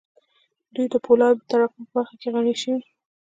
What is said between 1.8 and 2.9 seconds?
په برخه کې غني شوې